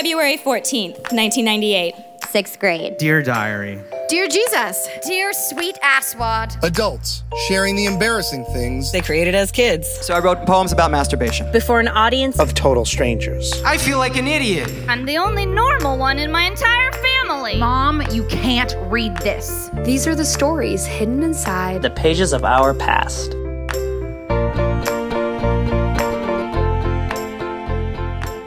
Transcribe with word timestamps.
February 0.00 0.38
14th, 0.38 1.12
1998. 1.12 1.94
Sixth 2.30 2.58
grade. 2.58 2.96
Dear 2.96 3.22
Diary. 3.22 3.78
Dear 4.08 4.28
Jesus. 4.28 4.88
Dear 5.06 5.34
sweet 5.34 5.76
asswad. 5.82 6.56
Adults 6.62 7.22
sharing 7.46 7.76
the 7.76 7.84
embarrassing 7.84 8.46
things 8.46 8.90
they 8.92 9.02
created 9.02 9.34
as 9.34 9.52
kids. 9.52 9.86
So 10.00 10.14
I 10.14 10.20
wrote 10.20 10.46
poems 10.46 10.72
about 10.72 10.90
masturbation. 10.90 11.52
Before 11.52 11.80
an 11.80 11.88
audience 11.88 12.40
of 12.40 12.54
total 12.54 12.86
strangers. 12.86 13.52
I 13.62 13.76
feel 13.76 13.98
like 13.98 14.16
an 14.16 14.26
idiot. 14.26 14.72
I'm 14.88 15.04
the 15.04 15.18
only 15.18 15.44
normal 15.44 15.98
one 15.98 16.18
in 16.18 16.32
my 16.32 16.44
entire 16.44 16.92
family. 16.92 17.58
Mom, 17.58 18.00
you 18.10 18.24
can't 18.28 18.74
read 18.90 19.14
this. 19.18 19.70
These 19.84 20.06
are 20.06 20.14
the 20.14 20.24
stories 20.24 20.86
hidden 20.86 21.22
inside 21.22 21.82
the 21.82 21.90
pages 21.90 22.32
of 22.32 22.42
our 22.42 22.72
past. 22.72 23.34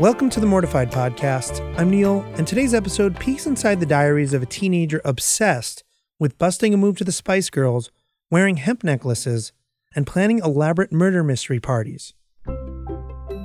Welcome 0.04 0.30
to 0.32 0.42
the 0.42 0.46
Mortified 0.46 0.92
Podcast. 0.92 1.62
I'm 1.80 1.90
Neil, 1.90 2.24
and 2.36 2.46
today's 2.46 2.74
episode 2.74 3.18
peeks 3.18 3.48
inside 3.48 3.80
the 3.80 3.86
diaries 3.86 4.34
of 4.34 4.44
a 4.44 4.46
teenager 4.46 5.00
obsessed 5.06 5.82
with 6.20 6.38
busting 6.38 6.74
a 6.74 6.78
move 6.78 6.98
to 6.98 7.06
the 7.06 7.14
Spice 7.14 7.50
Girls, 7.50 7.90
wearing 8.30 8.58
hemp 8.58 8.84
necklaces, 8.84 9.54
and 9.96 10.06
planning 10.06 10.40
elaborate 10.40 10.92
murder 10.92 11.24
mystery 11.24 11.62
parties. 11.62 12.14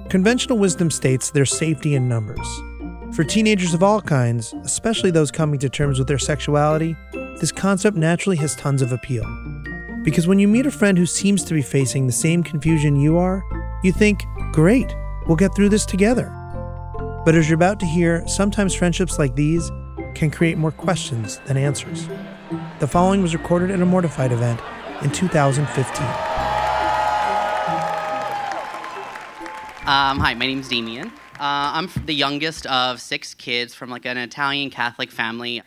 Conventional 0.08 0.58
wisdom 0.58 0.90
states 0.90 1.30
there's 1.30 1.56
safety 1.56 1.94
in 1.94 2.08
numbers. 2.08 2.48
For 3.14 3.22
teenagers 3.22 3.72
of 3.72 3.84
all 3.84 4.00
kinds, 4.00 4.52
especially 4.64 5.12
those 5.12 5.30
coming 5.30 5.60
to 5.60 5.68
terms 5.68 6.00
with 6.00 6.08
their 6.08 6.18
sexuality, 6.18 6.96
this 7.38 7.52
concept 7.52 7.96
naturally 7.96 8.36
has 8.38 8.56
tons 8.56 8.82
of 8.82 8.90
appeal. 8.90 9.24
Because 10.02 10.26
when 10.26 10.40
you 10.40 10.48
meet 10.48 10.66
a 10.66 10.72
friend 10.72 10.98
who 10.98 11.06
seems 11.06 11.44
to 11.44 11.54
be 11.54 11.62
facing 11.62 12.08
the 12.08 12.12
same 12.12 12.42
confusion 12.42 12.96
you 12.96 13.16
are, 13.16 13.44
you 13.84 13.92
think, 13.92 14.24
great, 14.50 14.92
we'll 15.28 15.36
get 15.36 15.54
through 15.54 15.68
this 15.68 15.86
together. 15.86 16.34
But 17.24 17.34
as 17.34 17.48
you're 17.48 17.56
about 17.56 17.80
to 17.80 17.86
hear, 17.86 18.26
sometimes 18.26 18.74
friendships 18.74 19.18
like 19.18 19.34
these 19.34 19.70
can 20.14 20.30
create 20.30 20.56
more 20.56 20.72
questions 20.72 21.40
than 21.46 21.56
answers. 21.56 22.08
The 22.78 22.86
following 22.86 23.22
was 23.22 23.34
recorded 23.34 23.70
at 23.70 23.80
a 23.80 23.86
Mortified 23.86 24.32
event 24.32 24.60
in 25.02 25.10
2015. 25.10 26.06
Um, 29.86 30.18
hi, 30.20 30.34
my 30.34 30.46
name's 30.46 30.68
Damian. 30.68 31.08
Uh, 31.40 31.72
I'm 31.74 31.88
the 32.04 32.14
youngest 32.14 32.66
of 32.66 33.00
six 33.00 33.34
kids 33.34 33.74
from 33.74 33.90
like 33.90 34.06
an 34.06 34.16
Italian 34.16 34.70
Catholic 34.70 35.10
family. 35.10 35.62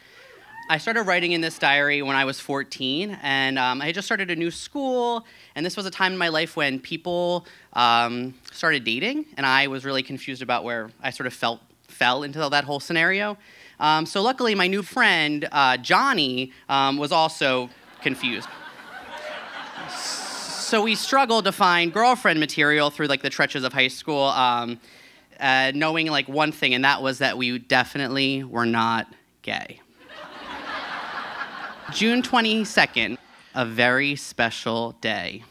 I 0.72 0.78
started 0.78 1.04
writing 1.04 1.34
in 1.34 1.42
this 1.42 1.60
diary 1.60 2.02
when 2.02 2.16
I 2.16 2.24
was 2.24 2.40
14, 2.40 3.20
and 3.22 3.60
um, 3.60 3.82
I 3.82 3.88
had 3.88 3.96
just 3.96 4.08
started 4.08 4.32
a 4.32 4.38
new 4.38 4.50
school, 4.50 5.26
and 5.54 5.66
this 5.66 5.76
was 5.76 5.86
a 5.86 5.92
time 5.92 6.14
in 6.14 6.18
my 6.18 6.30
life 6.30 6.56
when 6.56 6.80
people 6.80 7.46
um, 7.74 8.36
started 8.54 8.86
dating, 8.86 9.26
and 9.36 9.46
I 9.46 9.68
was 9.68 9.84
really 9.84 10.02
confused 10.02 10.42
about 10.42 10.64
where 10.64 10.90
I 11.04 11.10
sort 11.10 11.28
of 11.28 11.34
felt 11.34 11.60
fell 11.90 12.24
into 12.24 12.48
that 12.48 12.64
whole 12.64 12.80
scenario. 12.80 13.38
Um, 13.82 14.06
so 14.06 14.22
luckily, 14.22 14.56
my 14.56 14.68
new 14.68 14.82
friend 14.82 15.46
uh, 15.52 15.76
Johnny 15.76 16.54
um, 16.70 16.96
was 16.96 17.12
also 17.12 17.70
confused. 18.02 18.48
So 19.90 20.84
we 20.84 20.96
struggled 20.96 21.44
to 21.44 21.52
find 21.52 21.92
girlfriend 21.92 22.40
material 22.40 22.90
through 22.92 23.08
like 23.08 23.24
the 23.24 23.30
trenches 23.30 23.66
of 23.66 23.74
high 23.74 23.90
school, 23.90 24.24
um, 24.24 24.80
uh, 25.38 25.74
knowing 25.76 26.08
like 26.08 26.30
one 26.30 26.54
thing, 26.54 26.74
and 26.74 26.86
that 26.86 27.02
was 27.02 27.18
that 27.18 27.38
we 27.38 27.60
definitely 27.60 28.46
were 28.46 28.66
not 28.66 29.14
gay. 29.42 29.82
June 31.90 32.22
22nd, 32.22 33.18
a 33.54 33.66
very 33.66 34.16
special 34.16 34.94
day. 35.02 35.44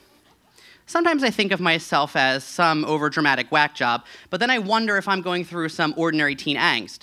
Sometimes 0.87 1.23
I 1.23 1.31
think 1.31 1.53
of 1.53 1.61
myself 1.61 2.17
as 2.17 2.45
some 2.45 2.85
overdramatic 2.85 3.51
whack 3.51 3.75
job, 3.75 4.07
but 4.31 4.41
then 4.41 4.49
I 4.49 4.59
wonder 4.59 4.97
if 4.97 5.07
I'm 5.07 5.21
going 5.21 5.45
through 5.45 5.69
some 5.69 5.93
ordinary 5.99 6.35
teen 6.35 6.57
angst. 6.57 7.01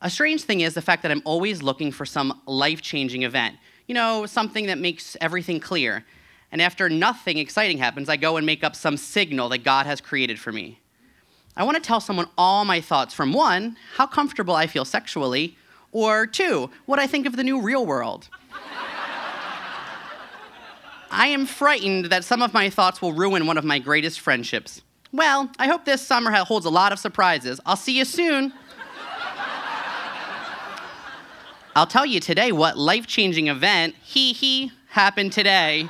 A 0.00 0.08
strange 0.08 0.44
thing 0.44 0.62
is 0.62 0.72
the 0.72 0.80
fact 0.80 1.02
that 1.02 1.10
I'm 1.10 1.20
always 1.26 1.62
looking 1.62 1.92
for 1.92 2.06
some 2.06 2.40
life 2.46 2.80
changing 2.80 3.22
event. 3.22 3.56
You 3.86 3.94
know, 3.94 4.24
something 4.24 4.66
that 4.66 4.78
makes 4.78 5.14
everything 5.20 5.60
clear. 5.60 6.06
And 6.50 6.62
after 6.62 6.88
nothing 6.88 7.36
exciting 7.36 7.78
happens, 7.78 8.08
I 8.08 8.16
go 8.16 8.38
and 8.38 8.46
make 8.46 8.64
up 8.64 8.74
some 8.74 8.96
signal 8.96 9.50
that 9.50 9.58
God 9.58 9.84
has 9.84 10.00
created 10.00 10.38
for 10.38 10.52
me. 10.52 10.80
I 11.56 11.64
want 11.64 11.76
to 11.76 11.82
tell 11.82 12.00
someone 12.00 12.28
all 12.38 12.64
my 12.64 12.80
thoughts 12.80 13.12
from 13.12 13.34
one, 13.34 13.76
how 13.96 14.06
comfortable 14.06 14.54
I 14.54 14.66
feel 14.66 14.86
sexually, 14.86 15.56
or 15.92 16.26
two, 16.26 16.70
what 16.86 16.98
I 16.98 17.06
think 17.06 17.26
of 17.26 17.36
the 17.36 17.44
new 17.44 17.60
real 17.60 17.84
world. 17.86 18.28
I 21.10 21.26
am 21.26 21.44
frightened 21.44 22.06
that 22.06 22.24
some 22.24 22.40
of 22.40 22.54
my 22.54 22.70
thoughts 22.70 23.02
will 23.02 23.12
ruin 23.12 23.46
one 23.46 23.58
of 23.58 23.64
my 23.64 23.80
greatest 23.80 24.20
friendships. 24.20 24.82
Well, 25.12 25.50
I 25.58 25.66
hope 25.66 25.84
this 25.84 26.06
summer 26.06 26.30
holds 26.30 26.66
a 26.66 26.70
lot 26.70 26.92
of 26.92 27.00
surprises. 27.00 27.60
I'll 27.66 27.76
see 27.76 27.98
you 27.98 28.04
soon. 28.04 28.52
I'll 31.74 31.86
tell 31.86 32.06
you 32.06 32.20
today 32.20 32.52
what 32.52 32.78
life 32.78 33.06
changing 33.06 33.48
event, 33.48 33.94
he 34.02 34.32
he, 34.32 34.72
happened 34.88 35.32
today 35.32 35.88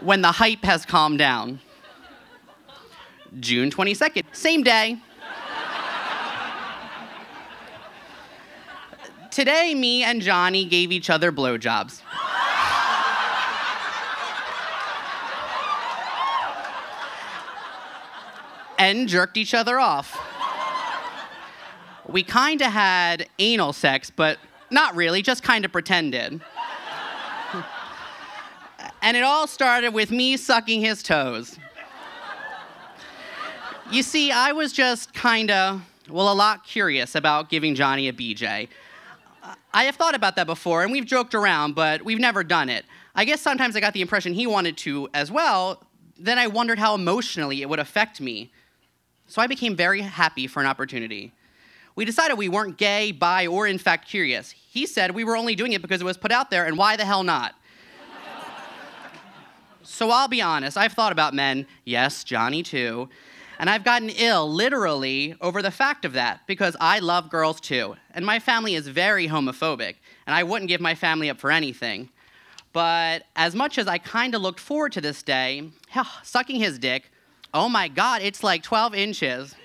when 0.00 0.22
the 0.22 0.32
hype 0.32 0.64
has 0.64 0.84
calmed 0.84 1.18
down. 1.18 1.60
June 3.40 3.70
22nd, 3.70 4.24
same 4.32 4.62
day. 4.62 4.98
Today, 9.32 9.74
me 9.74 10.04
and 10.04 10.22
Johnny 10.22 10.64
gave 10.64 10.92
each 10.92 11.10
other 11.10 11.32
blowjobs. 11.32 12.00
and 18.78 19.08
jerked 19.08 19.36
each 19.36 19.54
other 19.54 19.78
off. 19.78 20.18
We 22.08 22.24
kind 22.24 22.60
of 22.60 22.72
had 22.72 23.28
anal 23.38 23.72
sex, 23.72 24.10
but 24.10 24.38
not 24.70 24.96
really, 24.96 25.22
just 25.22 25.44
kind 25.44 25.64
of 25.64 25.70
pretended. 25.70 26.40
and 29.02 29.16
it 29.16 29.22
all 29.22 29.46
started 29.46 29.94
with 29.94 30.10
me 30.10 30.36
sucking 30.36 30.80
his 30.80 31.02
toes. 31.02 31.58
You 33.92 34.02
see, 34.02 34.32
I 34.32 34.50
was 34.52 34.72
just 34.72 35.14
kind 35.14 35.50
of, 35.50 35.82
well, 36.08 36.32
a 36.32 36.34
lot 36.34 36.64
curious 36.64 37.14
about 37.14 37.50
giving 37.50 37.76
Johnny 37.76 38.08
a 38.08 38.12
BJ. 38.12 38.68
I 39.74 39.84
have 39.84 39.96
thought 39.96 40.14
about 40.14 40.36
that 40.36 40.46
before, 40.46 40.82
and 40.82 40.92
we've 40.92 41.06
joked 41.06 41.34
around, 41.34 41.74
but 41.74 42.02
we've 42.02 42.18
never 42.18 42.44
done 42.44 42.68
it. 42.68 42.84
I 43.14 43.24
guess 43.24 43.40
sometimes 43.40 43.74
I 43.74 43.80
got 43.80 43.94
the 43.94 44.02
impression 44.02 44.34
he 44.34 44.46
wanted 44.46 44.76
to 44.78 45.08
as 45.14 45.30
well. 45.30 45.82
Then 46.18 46.38
I 46.38 46.46
wondered 46.46 46.78
how 46.78 46.94
emotionally 46.94 47.62
it 47.62 47.68
would 47.68 47.78
affect 47.78 48.20
me. 48.20 48.52
So 49.26 49.40
I 49.40 49.46
became 49.46 49.74
very 49.74 50.02
happy 50.02 50.46
for 50.46 50.60
an 50.60 50.66
opportunity. 50.66 51.32
We 51.94 52.04
decided 52.04 52.36
we 52.36 52.50
weren't 52.50 52.76
gay, 52.76 53.12
bi, 53.12 53.46
or 53.46 53.66
in 53.66 53.78
fact 53.78 54.08
curious. 54.08 54.50
He 54.50 54.86
said 54.86 55.10
we 55.12 55.24
were 55.24 55.36
only 55.36 55.54
doing 55.54 55.72
it 55.72 55.80
because 55.80 56.00
it 56.00 56.04
was 56.04 56.18
put 56.18 56.32
out 56.32 56.50
there, 56.50 56.66
and 56.66 56.76
why 56.76 56.96
the 56.96 57.04
hell 57.04 57.22
not? 57.22 57.54
so 59.82 60.10
I'll 60.10 60.28
be 60.28 60.42
honest, 60.42 60.76
I've 60.76 60.92
thought 60.92 61.12
about 61.12 61.32
men, 61.32 61.66
yes, 61.84 62.24
Johnny 62.24 62.62
too, 62.62 63.08
and 63.62 63.70
I've 63.70 63.84
gotten 63.84 64.10
ill, 64.10 64.52
literally, 64.52 65.36
over 65.40 65.62
the 65.62 65.70
fact 65.70 66.04
of 66.04 66.14
that, 66.14 66.40
because 66.48 66.76
I 66.80 66.98
love 66.98 67.30
girls 67.30 67.60
too, 67.60 67.94
and 68.12 68.26
my 68.26 68.40
family 68.40 68.74
is 68.74 68.88
very 68.88 69.28
homophobic, 69.28 69.94
and 70.26 70.34
I 70.34 70.42
wouldn't 70.42 70.68
give 70.68 70.80
my 70.80 70.96
family 70.96 71.30
up 71.30 71.38
for 71.38 71.52
anything. 71.52 72.08
But 72.72 73.22
as 73.36 73.54
much 73.54 73.78
as 73.78 73.86
I 73.86 73.98
kind 73.98 74.34
of 74.34 74.42
looked 74.42 74.58
forward 74.58 74.90
to 74.94 75.00
this 75.00 75.22
day, 75.22 75.70
sucking 76.24 76.56
his 76.56 76.76
dick, 76.76 77.12
oh 77.54 77.68
my 77.68 77.86
god, 77.86 78.22
it's 78.22 78.42
like 78.42 78.64
12 78.64 78.96
inches. 78.96 79.52
it 79.52 79.56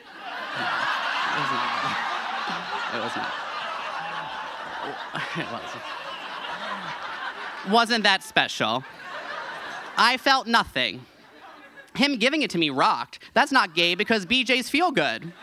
was 1.39 1.49
not. 1.49 1.97
It 2.93 3.01
was 3.01 3.15
not. 3.15 3.33
It 5.37 5.47
wasn't. 5.51 5.83
Wasn't 7.73 8.03
that 8.03 8.21
special. 8.21 8.83
I 9.97 10.17
felt 10.17 10.45
nothing. 10.45 11.01
Him 11.97 12.17
giving 12.17 12.41
it 12.41 12.49
to 12.51 12.57
me 12.57 12.69
rocked. 12.69 13.19
That's 13.33 13.51
not 13.51 13.75
gay 13.75 13.95
because 13.95 14.25
BJs 14.25 14.69
feel 14.69 14.91
good. 14.91 15.33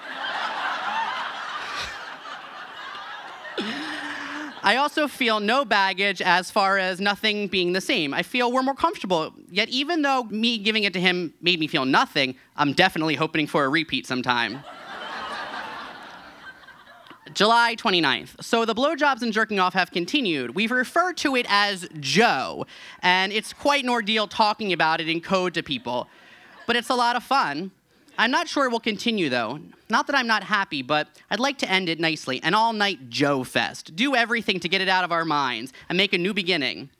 I 4.66 4.76
also 4.76 5.06
feel 5.08 5.40
no 5.40 5.66
baggage 5.66 6.22
as 6.22 6.50
far 6.50 6.78
as 6.78 6.98
nothing 6.98 7.48
being 7.48 7.74
the 7.74 7.82
same. 7.82 8.14
I 8.14 8.22
feel 8.22 8.50
we're 8.50 8.62
more 8.62 8.74
comfortable. 8.74 9.34
Yet, 9.50 9.68
even 9.68 10.00
though 10.00 10.24
me 10.24 10.56
giving 10.56 10.84
it 10.84 10.94
to 10.94 11.00
him 11.00 11.34
made 11.42 11.60
me 11.60 11.66
feel 11.66 11.84
nothing, 11.84 12.34
I'm 12.56 12.72
definitely 12.72 13.14
hoping 13.14 13.46
for 13.46 13.66
a 13.66 13.68
repeat 13.68 14.06
sometime. 14.06 14.60
July 17.34 17.74
29th. 17.76 18.42
So 18.42 18.64
the 18.64 18.74
blowjobs 18.74 19.20
and 19.20 19.32
jerking 19.32 19.58
off 19.58 19.74
have 19.74 19.90
continued. 19.90 20.54
We've 20.54 20.70
referred 20.70 21.18
to 21.18 21.36
it 21.36 21.44
as 21.48 21.86
Joe, 22.00 22.64
and 23.02 23.32
it's 23.32 23.52
quite 23.52 23.84
an 23.84 23.90
ordeal 23.90 24.28
talking 24.28 24.72
about 24.72 25.00
it 25.00 25.08
in 25.10 25.20
code 25.20 25.52
to 25.54 25.62
people. 25.62 26.08
But 26.66 26.76
it's 26.76 26.88
a 26.88 26.94
lot 26.94 27.16
of 27.16 27.22
fun. 27.22 27.70
I'm 28.16 28.30
not 28.30 28.48
sure 28.48 28.64
it 28.66 28.70
will 28.70 28.80
continue 28.80 29.28
though. 29.28 29.58
Not 29.90 30.06
that 30.06 30.16
I'm 30.16 30.26
not 30.26 30.44
happy, 30.44 30.82
but 30.82 31.08
I'd 31.30 31.40
like 31.40 31.58
to 31.58 31.70
end 31.70 31.88
it 31.88 31.98
nicely 31.98 32.40
an 32.42 32.54
all 32.54 32.72
night 32.72 33.10
Joe 33.10 33.42
Fest. 33.44 33.96
Do 33.96 34.14
everything 34.14 34.60
to 34.60 34.68
get 34.68 34.80
it 34.80 34.88
out 34.88 35.04
of 35.04 35.12
our 35.12 35.24
minds 35.24 35.72
and 35.88 35.96
make 35.96 36.12
a 36.12 36.18
new 36.18 36.32
beginning. 36.32 36.90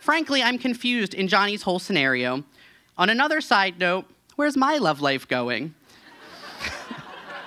Frankly, 0.00 0.42
I'm 0.42 0.58
confused 0.58 1.12
in 1.12 1.28
Johnny's 1.28 1.62
whole 1.62 1.78
scenario. 1.78 2.44
On 2.96 3.10
another 3.10 3.40
side 3.40 3.78
note, 3.78 4.06
where's 4.36 4.56
my 4.56 4.78
love 4.78 5.00
life 5.00 5.28
going? 5.28 5.74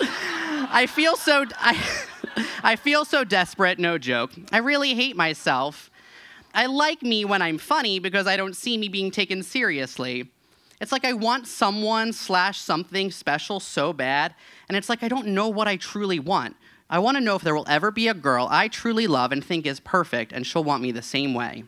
I 0.00 0.86
feel 0.86 1.16
so 1.16 1.46
I, 1.58 1.82
I 2.62 2.76
feel 2.76 3.04
so 3.04 3.24
desperate, 3.24 3.78
no 3.78 3.98
joke. 3.98 4.30
I 4.52 4.58
really 4.58 4.94
hate 4.94 5.16
myself. 5.16 5.90
I 6.54 6.66
like 6.66 7.02
me 7.02 7.24
when 7.24 7.42
I'm 7.42 7.58
funny 7.58 7.98
because 7.98 8.26
I 8.26 8.36
don't 8.36 8.54
see 8.54 8.76
me 8.78 8.88
being 8.88 9.10
taken 9.10 9.42
seriously. 9.42 10.30
It's 10.82 10.90
like 10.90 11.04
I 11.04 11.12
want 11.12 11.46
someone 11.46 12.12
slash 12.12 12.58
something 12.58 13.12
special 13.12 13.60
so 13.60 13.92
bad, 13.92 14.34
and 14.68 14.76
it's 14.76 14.88
like 14.88 15.04
I 15.04 15.08
don't 15.08 15.28
know 15.28 15.48
what 15.48 15.68
I 15.68 15.76
truly 15.76 16.18
want. 16.18 16.56
I 16.90 16.98
want 16.98 17.16
to 17.16 17.20
know 17.20 17.36
if 17.36 17.42
there 17.42 17.54
will 17.54 17.68
ever 17.68 17.92
be 17.92 18.08
a 18.08 18.14
girl 18.14 18.48
I 18.50 18.66
truly 18.66 19.06
love 19.06 19.30
and 19.30 19.44
think 19.44 19.64
is 19.64 19.78
perfect, 19.78 20.32
and 20.32 20.44
she'll 20.44 20.64
want 20.64 20.82
me 20.82 20.90
the 20.90 21.00
same 21.00 21.34
way. 21.34 21.62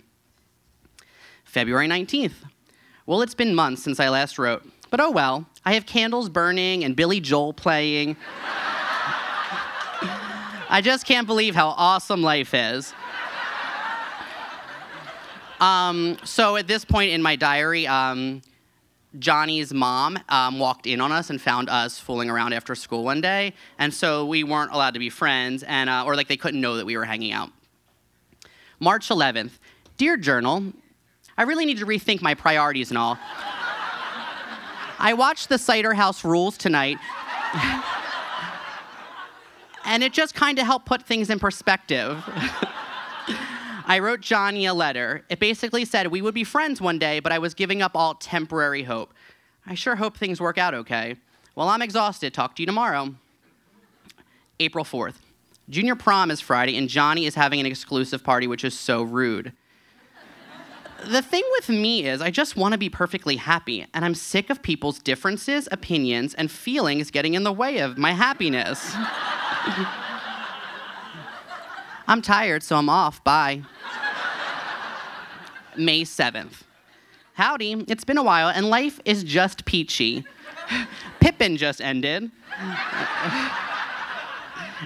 February 1.45 1.87
19th. 1.87 2.33
Well, 3.07 3.23
it's 3.23 3.37
been 3.37 3.55
months 3.55 3.85
since 3.85 4.01
I 4.01 4.09
last 4.09 4.37
wrote, 4.37 4.69
but 4.91 4.99
oh 4.99 5.13
well. 5.13 5.47
I 5.65 5.75
have 5.75 5.87
candles 5.87 6.29
burning 6.29 6.83
and 6.83 6.97
Billy 6.97 7.21
Joel 7.21 7.53
playing. 7.53 8.17
I 10.69 10.81
just 10.83 11.07
can't 11.07 11.29
believe 11.29 11.55
how 11.55 11.69
awesome 11.69 12.21
life 12.21 12.53
is. 12.53 12.93
Um, 15.61 16.19
so 16.25 16.57
at 16.57 16.67
this 16.67 16.85
point 16.85 17.13
in 17.13 17.23
my 17.23 17.37
diary, 17.37 17.87
um, 17.87 18.43
Johnny's 19.19 19.73
mom 19.73 20.19
um, 20.29 20.59
walked 20.59 20.87
in 20.87 21.01
on 21.01 21.13
us 21.13 21.31
and 21.31 21.41
found 21.41 21.69
us 21.69 21.99
fooling 21.99 22.31
around 22.31 22.53
after 22.53 22.75
school 22.75 23.05
one 23.05 23.21
day, 23.21 23.55
and 23.79 23.93
so 23.93 24.27
we 24.27 24.45
weren't 24.45 24.73
allowed 24.73 24.95
to 24.95 25.01
be 25.01 25.11
friends, 25.11 25.63
and 25.63 25.89
uh, 25.89 26.05
or 26.05 26.17
like 26.17 26.29
they 26.29 26.37
couldn't 26.37 26.61
know 26.61 26.77
that 26.77 26.87
we 26.87 26.97
were 26.97 27.05
hanging 27.05 27.33
out. 27.33 27.51
March 28.81 29.09
11th, 29.09 29.53
dear 29.97 30.17
journal, 30.17 30.65
I 31.37 31.43
really 31.45 31.65
need 31.65 31.79
to 31.79 31.87
rethink 31.87 32.23
my 32.23 32.35
priorities 32.35 32.91
and 32.91 32.99
all. 32.99 33.19
I 34.99 35.15
watched 35.15 35.49
the 35.49 35.59
Cider 35.59 35.95
House 35.95 36.25
Rules 36.25 36.57
tonight. 36.57 36.99
and 39.85 40.03
it 40.03 40.13
just 40.13 40.35
kind 40.35 40.59
of 40.59 40.67
helped 40.67 40.87
put 40.87 41.03
things 41.03 41.31
in 41.31 41.39
perspective. 41.39 42.23
I 43.87 43.99
wrote 43.99 44.21
Johnny 44.21 44.65
a 44.67 44.73
letter. 44.75 45.25
It 45.29 45.39
basically 45.39 45.85
said 45.85 46.07
we 46.07 46.23
would 46.23 46.35
be 46.35 46.45
friends 46.45 46.81
one 46.81 46.99
day, 46.99 47.21
but 47.21 47.33
I 47.33 47.39
was 47.39 47.53
giving 47.53 47.83
up 47.83 47.93
all 47.95 48.15
temporary 48.15 48.85
hope. 48.85 49.13
I 49.67 49.75
sure 49.75 49.97
hope 49.97 50.17
things 50.17 50.41
work 50.41 50.57
out 50.57 50.75
okay. 50.75 51.17
Well, 51.55 51.69
I'm 51.69 51.83
exhausted. 51.83 52.33
Talk 52.33 52.57
to 52.57 52.63
you 52.63 52.67
tomorrow. 52.67 53.15
April 54.59 54.85
4th. 54.85 55.17
Junior 55.69 55.95
prom 55.95 56.31
is 56.31 56.41
Friday, 56.41 56.77
and 56.77 56.89
Johnny 56.89 57.27
is 57.27 57.35
having 57.35 57.61
an 57.61 57.67
exclusive 57.67 58.23
party, 58.25 58.47
which 58.47 58.65
is 58.65 58.79
so 58.79 59.03
rude. 59.03 59.53
the 61.07 61.23
thing 61.23 61.43
with 61.53 61.69
me 61.69 62.07
is, 62.07 62.21
I 62.21 62.31
just 62.31 62.57
want 62.57 62.73
to 62.73 62.79
be 62.79 62.91
perfectly 62.91 63.37
happy, 63.37 63.87
and 63.95 64.05
I'm 64.05 64.15
sick 64.15 64.51
of 64.51 64.63
people's 64.63 64.99
differences, 64.99 65.69
opinions, 65.73 66.35
and 66.35 66.51
feelings 66.51 67.11
getting 67.11 67.35
in 67.35 67.45
the 67.45 67.53
way 67.53 67.79
of 67.79 67.97
my 67.97 68.13
happiness. 68.13 68.95
I'm 72.07 72.21
tired, 72.21 72.63
so 72.63 72.77
I'm 72.77 72.91
off. 72.91 73.25
Bye. 73.25 73.63
May 75.77 76.03
7th. 76.03 76.63
Howdy, 77.35 77.85
it's 77.89 78.05
been 78.05 78.19
a 78.19 78.23
while, 78.23 78.49
and 78.49 78.71
life 78.71 79.01
is 79.05 79.25
just 79.25 79.65
peachy. 79.65 80.25
Pippin 81.21 81.57
just 81.57 81.81
ended. 81.81 82.31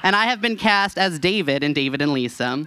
and 0.03 0.17
I 0.17 0.25
have 0.27 0.41
been 0.41 0.57
cast 0.57 0.99
as 0.99 1.19
David 1.19 1.63
in 1.63 1.73
David 1.73 2.01
and 2.01 2.13
Lisa. 2.13 2.67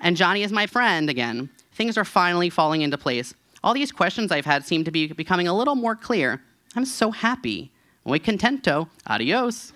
And 0.00 0.16
Johnny 0.16 0.42
is 0.42 0.52
my 0.52 0.66
friend 0.66 1.08
again. 1.08 1.48
Things 1.72 1.96
are 1.96 2.04
finally 2.04 2.50
falling 2.50 2.82
into 2.82 2.98
place. 2.98 3.34
All 3.64 3.72
these 3.72 3.92
questions 3.92 4.32
I've 4.32 4.44
had 4.44 4.66
seem 4.66 4.84
to 4.84 4.90
be 4.90 5.06
becoming 5.12 5.48
a 5.48 5.56
little 5.56 5.76
more 5.76 5.96
clear. 5.96 6.42
I'm 6.74 6.84
so 6.84 7.10
happy. 7.10 7.70
Muy 8.04 8.18
contento. 8.18 8.88
Adios. 9.06 9.72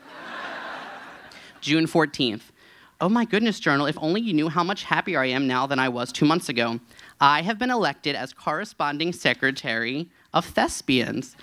June 1.60 1.87
14th. 1.87 2.43
Oh 2.98 3.10
my 3.10 3.26
goodness, 3.26 3.60
Journal, 3.60 3.87
if 3.87 3.98
only 4.00 4.22
you 4.22 4.32
knew 4.32 4.48
how 4.48 4.64
much 4.64 4.84
happier 4.84 5.20
I 5.20 5.26
am 5.26 5.46
now 5.46 5.66
than 5.66 5.78
I 5.78 5.90
was 5.90 6.10
two 6.10 6.25
months 6.25 6.48
ago. 6.48 6.81
I 7.20 7.43
have 7.43 7.58
been 7.58 7.70
elected 7.70 8.16
as 8.16 8.32
corresponding 8.32 9.12
secretary 9.12 10.08
of 10.32 10.46
Thespians. 10.46 11.36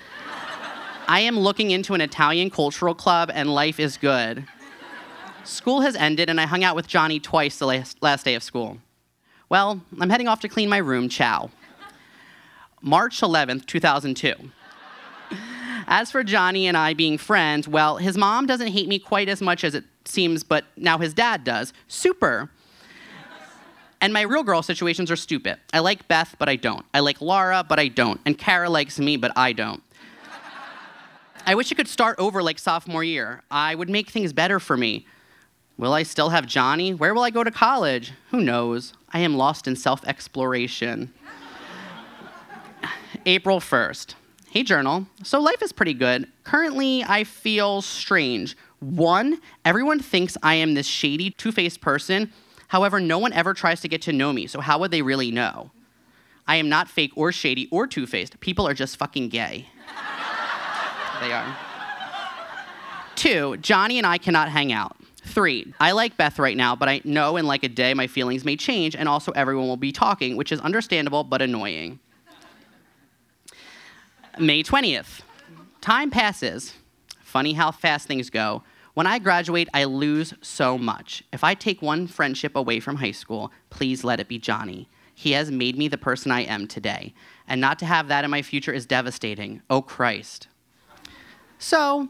I 1.07 1.19
am 1.19 1.37
looking 1.37 1.69
into 1.69 1.93
an 1.93 2.01
Italian 2.01 2.49
cultural 2.49 2.95
club, 2.95 3.29
and 3.31 3.53
life 3.53 3.79
is 3.79 3.97
good. 3.97 4.47
School 5.43 5.81
has 5.81 5.95
ended, 5.95 6.27
and 6.27 6.41
I 6.41 6.47
hung 6.47 6.63
out 6.63 6.75
with 6.75 6.87
Johnny 6.87 7.19
twice 7.19 7.59
the 7.59 7.67
last, 7.67 8.01
last 8.01 8.25
day 8.25 8.33
of 8.33 8.41
school. 8.41 8.79
Well, 9.47 9.79
I'm 9.99 10.09
heading 10.09 10.27
off 10.27 10.39
to 10.39 10.49
clean 10.49 10.69
my 10.69 10.77
room. 10.77 11.07
Ciao. 11.07 11.51
March 12.81 13.21
11th, 13.21 13.67
2002. 13.67 14.33
As 15.85 16.09
for 16.09 16.23
Johnny 16.23 16.65
and 16.65 16.75
I 16.75 16.93
being 16.95 17.19
friends, 17.19 17.67
well, 17.67 17.97
his 17.97 18.17
mom 18.17 18.47
doesn't 18.47 18.69
hate 18.69 18.87
me 18.87 18.97
quite 18.97 19.29
as 19.29 19.41
much 19.41 19.63
as 19.63 19.75
it 19.75 19.83
seems, 20.07 20.43
but 20.43 20.65
now 20.75 20.97
his 20.97 21.13
dad 21.13 21.43
does. 21.43 21.73
Super. 21.87 22.49
And 24.01 24.11
my 24.11 24.21
real 24.21 24.43
girl 24.43 24.61
situations 24.61 25.09
are 25.09 25.15
stupid. 25.15 25.57
I 25.71 25.79
like 25.79 26.07
Beth, 26.09 26.35
but 26.37 26.49
I 26.49 26.57
don't. 26.57 26.85
I 26.93 26.99
like 26.99 27.21
Laura, 27.21 27.63
but 27.67 27.79
I 27.79 27.87
don't. 27.87 28.19
And 28.25 28.37
Kara 28.37 28.69
likes 28.69 28.99
me, 28.99 29.15
but 29.15 29.31
I 29.37 29.53
don't. 29.53 29.81
I 31.45 31.55
wish 31.55 31.71
it 31.71 31.75
could 31.75 31.87
start 31.87 32.19
over 32.19 32.41
like 32.43 32.59
sophomore 32.59 33.03
year. 33.03 33.43
I 33.51 33.75
would 33.75 33.89
make 33.89 34.09
things 34.09 34.33
better 34.33 34.59
for 34.59 34.77
me. 34.77 35.05
Will 35.77 35.93
I 35.93 36.03
still 36.03 36.29
have 36.29 36.45
Johnny? 36.45 36.93
Where 36.93 37.13
will 37.13 37.23
I 37.23 37.29
go 37.29 37.43
to 37.43 37.51
college? 37.51 38.13
Who 38.31 38.41
knows? 38.41 38.93
I 39.11 39.19
am 39.19 39.35
lost 39.35 39.67
in 39.67 39.75
self 39.75 40.05
exploration. 40.05 41.13
April 43.25 43.59
1st. 43.59 44.15
Hey, 44.49 44.63
journal. 44.63 45.07
So 45.23 45.39
life 45.41 45.61
is 45.61 45.71
pretty 45.71 45.95
good. 45.95 46.27
Currently, 46.43 47.03
I 47.03 47.23
feel 47.23 47.81
strange. 47.81 48.55
One, 48.83 49.39
everyone 49.63 49.99
thinks 49.99 50.35
I 50.43 50.55
am 50.55 50.73
this 50.73 50.85
shady, 50.85 51.31
two 51.31 51.53
faced 51.53 51.79
person. 51.79 52.33
However, 52.67 52.99
no 52.99 53.17
one 53.17 53.31
ever 53.31 53.53
tries 53.53 53.79
to 53.81 53.87
get 53.87 54.01
to 54.03 54.11
know 54.13 54.33
me, 54.33 54.45
so 54.45 54.59
how 54.59 54.79
would 54.79 54.91
they 54.91 55.01
really 55.01 55.31
know? 55.31 55.71
I 56.47 56.57
am 56.57 56.67
not 56.67 56.89
fake 56.89 57.13
or 57.15 57.31
shady 57.31 57.69
or 57.71 57.87
two 57.87 58.05
faced. 58.05 58.39
People 58.41 58.67
are 58.67 58.73
just 58.73 58.97
fucking 58.97 59.29
gay. 59.29 59.67
they 61.21 61.31
are. 61.31 61.55
Two, 63.15 63.55
Johnny 63.57 63.97
and 63.97 64.05
I 64.05 64.17
cannot 64.17 64.49
hang 64.49 64.73
out. 64.73 64.97
Three, 65.23 65.73
I 65.79 65.93
like 65.93 66.17
Beth 66.17 66.37
right 66.37 66.57
now, 66.57 66.75
but 66.75 66.89
I 66.89 66.99
know 67.05 67.37
in 67.37 67.45
like 67.45 67.63
a 67.63 67.69
day 67.69 67.93
my 67.93 68.07
feelings 68.07 68.43
may 68.43 68.57
change, 68.57 68.97
and 68.97 69.07
also 69.07 69.31
everyone 69.31 69.69
will 69.69 69.77
be 69.77 69.93
talking, 69.93 70.35
which 70.35 70.51
is 70.51 70.59
understandable 70.59 71.23
but 71.23 71.41
annoying. 71.41 71.99
May 74.37 74.61
20th. 74.61 75.21
Time 75.79 76.11
passes. 76.11 76.73
Funny 77.21 77.53
how 77.53 77.71
fast 77.71 78.07
things 78.07 78.29
go. 78.29 78.63
When 78.93 79.07
I 79.07 79.17
graduate, 79.19 79.69
I 79.73 79.85
lose 79.85 80.33
so 80.41 80.77
much. 80.77 81.23
If 81.33 81.43
I 81.43 81.55
take 81.55 81.81
one 81.81 82.05
friendship 82.05 82.55
away 82.55 82.79
from 82.79 82.97
high 82.97 83.11
school, 83.11 83.51
please 83.69 84.03
let 84.03 84.19
it 84.19 84.27
be 84.27 84.37
Johnny. 84.37 84.87
He 85.15 85.31
has 85.31 85.49
made 85.49 85.77
me 85.77 85.87
the 85.87 85.97
person 85.97 86.31
I 86.31 86.41
am 86.41 86.67
today. 86.67 87.13
And 87.47 87.59
not 87.59 87.79
to 87.79 87.85
have 87.85 88.07
that 88.07 88.23
in 88.23 88.31
my 88.31 88.41
future 88.41 88.71
is 88.71 88.85
devastating. 88.85 89.61
Oh, 89.69 89.81
Christ. 89.81 90.47
So, 91.57 92.09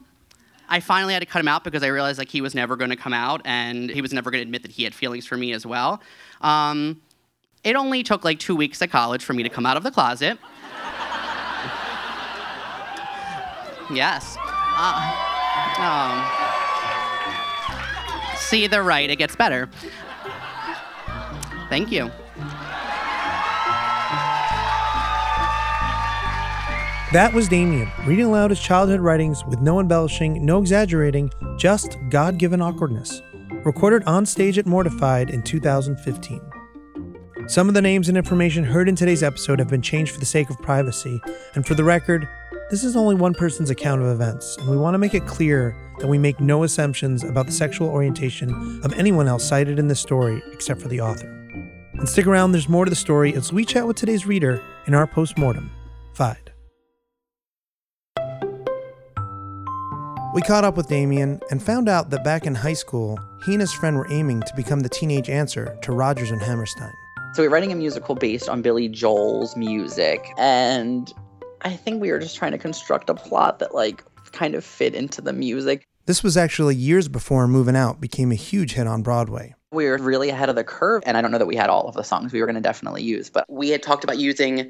I 0.67 0.79
finally 0.79 1.13
had 1.13 1.19
to 1.19 1.25
cut 1.25 1.39
him 1.39 1.47
out 1.47 1.63
because 1.63 1.83
I 1.83 1.87
realized 1.87 2.17
like 2.17 2.29
he 2.29 2.41
was 2.41 2.55
never 2.55 2.75
going 2.75 2.89
to 2.89 2.95
come 2.95 3.13
out 3.13 3.41
and 3.45 3.89
he 3.89 4.01
was 4.01 4.11
never 4.11 4.31
going 4.31 4.39
to 4.39 4.47
admit 4.47 4.63
that 4.63 4.71
he 4.71 4.83
had 4.83 4.93
feelings 4.93 5.25
for 5.25 5.37
me 5.37 5.53
as 5.53 5.65
well. 5.65 6.01
Um, 6.41 7.01
it 7.63 7.75
only 7.75 8.03
took 8.03 8.25
like 8.25 8.39
two 8.39 8.55
weeks 8.55 8.81
at 8.81 8.89
college 8.89 9.23
for 9.23 9.33
me 9.33 9.43
to 9.43 9.49
come 9.49 9.65
out 9.65 9.77
of 9.77 9.83
the 9.83 9.91
closet. 9.91 10.37
yes. 13.93 14.35
Uh, 14.39 15.29
um, 15.77 16.42
see 18.43 18.67
the 18.67 18.81
right, 18.81 19.09
it 19.09 19.17
gets 19.17 19.35
better. 19.35 19.69
Thank 21.69 21.91
you. 21.91 22.11
That 27.13 27.31
was 27.31 27.47
Damian, 27.47 27.91
reading 28.05 28.25
aloud 28.25 28.49
his 28.49 28.59
childhood 28.59 28.99
writings 28.99 29.45
with 29.45 29.61
no 29.61 29.79
embellishing, 29.79 30.43
no 30.43 30.59
exaggerating, 30.59 31.31
just 31.57 31.95
God 32.09 32.39
given 32.39 32.59
awkwardness. 32.59 33.21
Recorded 33.63 34.03
on 34.07 34.25
stage 34.25 34.57
at 34.57 34.65
Mortified 34.65 35.29
in 35.29 35.43
2015. 35.43 36.41
Some 37.45 37.67
of 37.67 37.75
the 37.75 37.81
names 37.81 38.09
and 38.09 38.17
information 38.17 38.63
heard 38.63 38.89
in 38.89 38.95
today's 38.95 39.21
episode 39.21 39.59
have 39.59 39.67
been 39.67 39.81
changed 39.81 40.11
for 40.11 40.19
the 40.19 40.25
sake 40.25 40.49
of 40.49 40.57
privacy, 40.59 41.21
and 41.53 41.67
for 41.67 41.75
the 41.75 41.83
record, 41.83 42.27
this 42.69 42.83
is 42.83 42.95
only 42.95 43.15
one 43.15 43.33
person's 43.33 43.69
account 43.69 44.01
of 44.01 44.07
events, 44.07 44.57
and 44.57 44.69
we 44.69 44.77
want 44.77 44.93
to 44.93 44.97
make 44.97 45.13
it 45.13 45.25
clear 45.25 45.75
that 45.99 46.07
we 46.07 46.17
make 46.17 46.39
no 46.39 46.63
assumptions 46.63 47.23
about 47.23 47.45
the 47.45 47.51
sexual 47.51 47.89
orientation 47.89 48.81
of 48.83 48.93
anyone 48.93 49.27
else 49.27 49.47
cited 49.47 49.79
in 49.79 49.87
this 49.87 49.99
story 49.99 50.41
except 50.51 50.81
for 50.81 50.87
the 50.87 51.01
author. 51.01 51.27
And 51.93 52.07
stick 52.09 52.25
around, 52.25 52.51
there's 52.51 52.69
more 52.69 52.85
to 52.85 52.89
the 52.89 52.95
story 52.95 53.35
as 53.35 53.53
we 53.53 53.65
chat 53.65 53.85
with 53.85 53.95
today's 53.95 54.25
reader 54.25 54.61
in 54.87 54.93
our 54.93 55.05
postmortem. 55.05 55.69
Fide. 56.13 56.51
We 60.33 60.41
caught 60.41 60.63
up 60.63 60.75
with 60.75 60.87
Damian 60.87 61.39
and 61.51 61.61
found 61.61 61.87
out 61.87 62.09
that 62.09 62.23
back 62.23 62.47
in 62.47 62.55
high 62.55 62.73
school, 62.73 63.19
he 63.45 63.51
and 63.53 63.61
his 63.61 63.71
friend 63.71 63.95
were 63.95 64.11
aiming 64.11 64.41
to 64.41 64.55
become 64.55 64.79
the 64.79 64.89
teenage 64.89 65.29
answer 65.29 65.77
to 65.83 65.91
Rodgers 65.91 66.31
and 66.31 66.41
Hammerstein. 66.41 66.91
So 67.33 67.43
we 67.43 67.47
we're 67.47 67.53
writing 67.53 67.71
a 67.71 67.75
musical 67.75 68.15
based 68.15 68.49
on 68.49 68.61
Billy 68.61 68.87
Joel's 68.87 69.55
music, 69.55 70.25
and 70.37 71.13
I 71.63 71.73
think 71.73 72.01
we 72.01 72.11
were 72.11 72.19
just 72.19 72.35
trying 72.35 72.51
to 72.51 72.57
construct 72.57 73.09
a 73.09 73.13
plot 73.13 73.59
that 73.59 73.73
like 73.73 74.03
kind 74.31 74.55
of 74.55 74.65
fit 74.65 74.95
into 74.95 75.21
the 75.21 75.33
music. 75.33 75.87
This 76.05 76.23
was 76.23 76.35
actually 76.35 76.75
years 76.75 77.07
before 77.07 77.47
Movin' 77.47 77.75
Out 77.75 78.01
became 78.01 78.31
a 78.31 78.35
huge 78.35 78.73
hit 78.73 78.87
on 78.87 79.03
Broadway. 79.03 79.55
We 79.71 79.85
were 79.85 79.97
really 79.97 80.29
ahead 80.29 80.49
of 80.49 80.55
the 80.55 80.63
curve, 80.63 81.01
and 81.05 81.15
I 81.15 81.21
don't 81.21 81.31
know 81.31 81.37
that 81.37 81.47
we 81.47 81.55
had 81.55 81.69
all 81.69 81.87
of 81.87 81.95
the 81.95 82.03
songs 82.03 82.33
we 82.33 82.41
were 82.41 82.45
going 82.45 82.55
to 82.55 82.61
definitely 82.61 83.03
use, 83.03 83.29
but 83.29 83.45
we 83.49 83.69
had 83.69 83.81
talked 83.81 84.03
about 84.03 84.19
using 84.19 84.69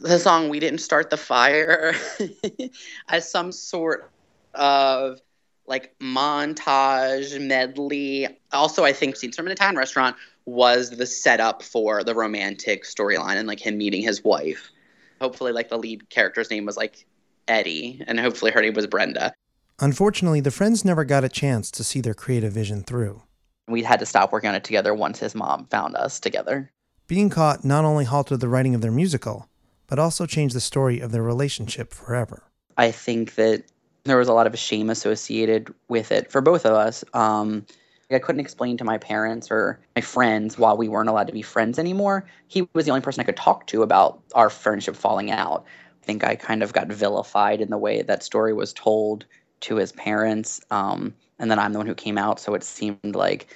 the 0.00 0.18
song 0.18 0.48
We 0.48 0.58
Didn't 0.58 0.80
Start 0.80 1.10
the 1.10 1.16
Fire 1.16 1.94
as 3.08 3.30
some 3.30 3.52
sort 3.52 4.10
of 4.54 5.20
like 5.66 5.94
montage 6.00 7.40
medley. 7.40 8.26
Also, 8.52 8.84
I 8.84 8.92
think 8.92 9.16
Scenes 9.16 9.36
from 9.36 9.46
an 9.46 9.52
Italian 9.52 9.76
Restaurant 9.76 10.16
was 10.46 10.90
the 10.90 11.06
setup 11.06 11.62
for 11.62 12.02
the 12.02 12.14
romantic 12.14 12.84
storyline 12.84 13.36
and 13.36 13.46
like 13.46 13.60
him 13.60 13.78
meeting 13.78 14.02
his 14.02 14.24
wife. 14.24 14.70
Hopefully, 15.20 15.52
like 15.52 15.68
the 15.68 15.78
lead 15.78 16.08
character's 16.10 16.50
name 16.50 16.64
was 16.64 16.76
like 16.76 17.06
Eddie, 17.48 18.02
and 18.06 18.18
hopefully 18.18 18.50
her 18.50 18.62
name 18.62 18.74
was 18.74 18.86
Brenda. 18.86 19.32
Unfortunately, 19.80 20.40
the 20.40 20.50
friends 20.50 20.84
never 20.84 21.04
got 21.04 21.24
a 21.24 21.28
chance 21.28 21.70
to 21.70 21.84
see 21.84 22.00
their 22.00 22.14
creative 22.14 22.52
vision 22.52 22.82
through. 22.82 23.22
We 23.68 23.82
had 23.82 24.00
to 24.00 24.06
stop 24.06 24.32
working 24.32 24.48
on 24.48 24.54
it 24.54 24.64
together 24.64 24.94
once 24.94 25.18
his 25.18 25.34
mom 25.34 25.66
found 25.66 25.96
us 25.96 26.20
together. 26.20 26.70
Being 27.06 27.30
caught 27.30 27.64
not 27.64 27.84
only 27.84 28.04
halted 28.04 28.40
the 28.40 28.48
writing 28.48 28.74
of 28.74 28.82
their 28.82 28.90
musical, 28.90 29.48
but 29.86 29.98
also 29.98 30.26
changed 30.26 30.54
the 30.54 30.60
story 30.60 31.00
of 31.00 31.12
their 31.12 31.22
relationship 31.22 31.92
forever. 31.92 32.44
I 32.76 32.90
think 32.90 33.34
that 33.34 33.64
there 34.04 34.16
was 34.16 34.28
a 34.28 34.32
lot 34.32 34.46
of 34.46 34.58
shame 34.58 34.90
associated 34.90 35.74
with 35.88 36.12
it 36.12 36.30
for 36.30 36.40
both 36.40 36.64
of 36.64 36.72
us. 36.72 37.04
Um, 37.14 37.66
I 38.10 38.18
couldn't 38.18 38.40
explain 38.40 38.76
to 38.78 38.84
my 38.84 38.98
parents 38.98 39.50
or 39.50 39.80
my 39.94 40.02
friends 40.02 40.58
why 40.58 40.72
we 40.72 40.88
weren't 40.88 41.08
allowed 41.08 41.28
to 41.28 41.32
be 41.32 41.42
friends 41.42 41.78
anymore. 41.78 42.26
He 42.48 42.68
was 42.72 42.84
the 42.84 42.90
only 42.90 43.02
person 43.02 43.20
I 43.20 43.24
could 43.24 43.36
talk 43.36 43.66
to 43.68 43.82
about 43.82 44.20
our 44.34 44.50
friendship 44.50 44.96
falling 44.96 45.30
out. 45.30 45.64
I 46.02 46.06
think 46.06 46.24
I 46.24 46.34
kind 46.34 46.62
of 46.62 46.72
got 46.72 46.88
vilified 46.88 47.60
in 47.60 47.70
the 47.70 47.78
way 47.78 48.02
that 48.02 48.22
story 48.22 48.52
was 48.52 48.72
told 48.72 49.26
to 49.60 49.76
his 49.76 49.92
parents. 49.92 50.60
Um, 50.70 51.14
and 51.38 51.50
then 51.50 51.58
I'm 51.58 51.72
the 51.72 51.78
one 51.78 51.86
who 51.86 51.94
came 51.94 52.18
out, 52.18 52.40
so 52.40 52.54
it 52.54 52.64
seemed 52.64 53.14
like 53.14 53.54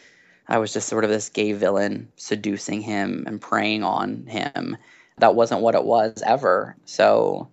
I 0.48 0.58
was 0.58 0.72
just 0.72 0.88
sort 0.88 1.04
of 1.04 1.10
this 1.10 1.28
gay 1.28 1.52
villain 1.52 2.10
seducing 2.16 2.80
him 2.80 3.24
and 3.26 3.40
preying 3.40 3.82
on 3.82 4.26
him. 4.26 4.76
That 5.18 5.34
wasn't 5.34 5.62
what 5.62 5.74
it 5.74 5.84
was 5.84 6.22
ever. 6.26 6.76
So 6.84 7.48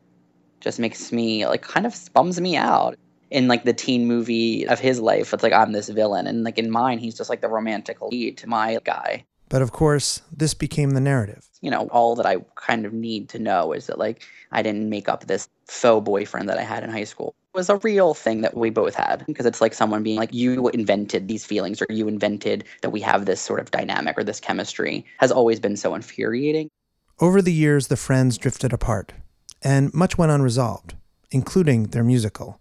just 0.59 0.79
makes 0.79 1.11
me 1.11 1.47
like 1.47 1.61
kind 1.61 1.85
of 1.85 2.13
bums 2.13 2.39
me 2.39 2.55
out 2.55 2.97
in 3.31 3.47
like 3.47 3.63
the 3.63 3.73
teen 3.73 4.05
movie 4.05 4.67
of 4.67 4.79
his 4.79 4.99
life 4.99 5.33
it's 5.33 5.41
like 5.41 5.53
i'm 5.53 5.71
this 5.71 5.89
villain. 5.89 6.27
And 6.27 6.43
like 6.43 6.57
in 6.57 6.69
mine 6.69 6.99
he's 6.99 7.15
just 7.15 7.29
like 7.29 7.41
the 7.41 7.49
romantic 7.49 8.01
lead 8.01 8.37
to 8.39 8.47
my 8.47 8.77
guy. 8.83 9.25
But 9.49 9.61
of 9.61 9.71
course 9.71 10.21
this 10.35 10.53
became 10.53 10.91
the 10.91 11.01
narrative. 11.01 11.47
You 11.61 11.71
know 11.71 11.87
all 11.91 12.15
that 12.15 12.25
i 12.25 12.37
kind 12.55 12.85
of 12.85 12.93
need 12.93 13.29
to 13.29 13.39
know 13.39 13.73
is 13.73 13.87
that 13.87 13.97
like 13.97 14.21
i 14.51 14.61
didn't 14.61 14.89
make 14.89 15.09
up 15.09 15.25
this 15.25 15.49
faux 15.65 16.03
boyfriend 16.05 16.49
that 16.49 16.57
i 16.57 16.63
had 16.63 16.83
in 16.83 16.91
high 16.91 17.05
school. 17.05 17.33
It 17.53 17.57
was 17.57 17.69
a 17.69 17.77
real 17.77 18.13
thing 18.13 18.41
that 18.41 18.55
we 18.55 18.69
both 18.69 18.95
had 18.95 19.25
because 19.27 19.45
it's 19.45 19.59
like 19.59 19.73
someone 19.73 20.03
being 20.03 20.17
like 20.17 20.33
you 20.33 20.69
invented 20.69 21.27
these 21.27 21.45
feelings 21.45 21.81
or 21.81 21.87
you 21.89 22.07
invented 22.07 22.63
that 22.81 22.91
we 22.91 23.01
have 23.01 23.25
this 23.25 23.41
sort 23.41 23.59
of 23.59 23.71
dynamic 23.71 24.17
or 24.17 24.23
this 24.23 24.39
chemistry 24.39 25.05
has 25.17 25.33
always 25.33 25.59
been 25.59 25.75
so 25.75 25.93
infuriating. 25.93 26.69
Over 27.19 27.41
the 27.41 27.51
years 27.51 27.87
the 27.87 27.97
friends 27.97 28.37
drifted 28.37 28.71
apart 28.71 29.11
and 29.61 29.93
much 29.93 30.17
went 30.17 30.31
unresolved, 30.31 30.95
including 31.29 31.87
their 31.87 32.05
musical. 32.05 32.60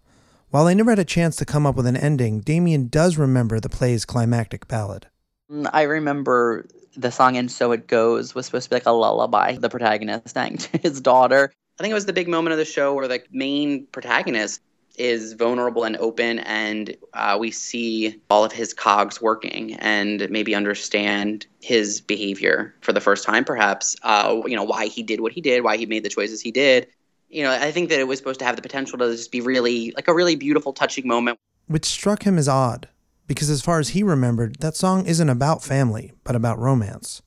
While 0.51 0.67
I 0.67 0.75
never 0.75 0.91
had 0.91 0.99
a 0.99 1.05
chance 1.05 1.37
to 1.37 1.45
come 1.45 1.65
up 1.65 1.77
with 1.77 1.87
an 1.87 1.97
ending, 1.97 2.41
Damian 2.41 2.89
does 2.89 3.17
remember 3.17 3.61
the 3.61 3.69
play's 3.69 4.05
climactic 4.05 4.67
ballad. 4.67 5.07
Mm, 5.49 5.71
I 5.73 5.83
remember 5.83 6.67
the 6.97 7.13
song 7.13 7.37
And 7.37 7.49
So 7.49 7.71
It 7.71 7.87
Goes 7.87 8.35
was 8.35 8.47
supposed 8.47 8.65
to 8.65 8.71
be 8.71 8.77
like 8.77 8.87
a 8.87 8.91
lullaby 8.91 9.55
the 9.55 9.69
protagonist 9.69 10.29
sang 10.35 10.59
to 10.59 10.79
his 10.79 11.01
daughter. 11.01 11.53
I 11.79 11.83
think 11.85 11.93
it 11.93 11.95
was 11.95 12.07
the 12.07 12.13
big 12.13 12.27
moment 12.27 12.51
of 12.51 12.59
the 12.59 12.65
show 12.65 12.95
where 12.95 13.07
the 13.07 13.23
main 13.31 13.87
protagonist 13.93 14.61
is 14.99 15.35
vulnerable 15.35 15.85
and 15.85 15.97
open, 15.99 16.41
and 16.41 16.97
uh, 17.15 17.37
we 17.39 17.53
see 17.53 18.21
all 18.29 18.45
of 18.45 18.51
his 18.51 18.75
cogs 18.75 19.23
working 19.23 19.75
and 19.75 20.29
maybe 20.31 20.53
understand 20.57 21.47
his 21.63 22.01
behavior 22.01 22.75
for 22.81 22.93
the 22.93 23.01
first 23.01 23.25
time, 23.25 23.45
perhaps. 23.45 23.95
Uh, 24.03 24.43
you 24.47 24.57
know, 24.57 24.65
why 24.65 24.87
he 24.87 25.05
did 25.05 25.21
what 25.21 25.31
he 25.31 25.41
did, 25.41 25.63
why 25.63 25.77
he 25.77 25.87
made 25.87 26.03
the 26.03 26.09
choices 26.09 26.41
he 26.41 26.51
did. 26.51 26.89
You 27.31 27.45
know, 27.45 27.53
I 27.53 27.71
think 27.71 27.89
that 27.89 28.01
it 28.01 28.09
was 28.09 28.19
supposed 28.19 28.41
to 28.41 28.45
have 28.45 28.57
the 28.57 28.63
potential 28.63 28.99
to 28.99 29.11
just 29.13 29.31
be 29.31 29.41
really, 29.41 29.93
like 29.95 30.09
a 30.09 30.15
really 30.15 30.37
beautiful, 30.37 30.73
touching 30.73 31.07
moment. 31.07 31.39
Which 31.69 31.87
struck 31.87 32.25
him 32.25 32.37
as 32.37 32.49
odd, 32.49 32.89
because 33.29 33.49
as 33.49 33.63
far 33.63 33.79
as 33.79 33.91
he 33.91 34.03
remembered, 34.03 34.57
that 34.57 34.75
song 34.75 35.07
isn't 35.07 35.29
about 35.29 35.63
family, 35.63 36.13
but 36.25 36.35
about 36.35 36.59
romance. 36.59 37.23